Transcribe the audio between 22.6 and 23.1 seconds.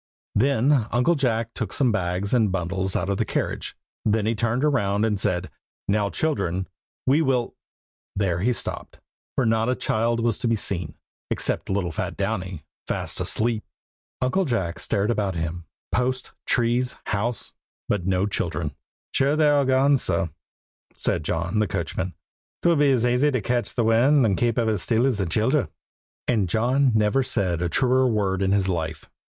"'Twould be as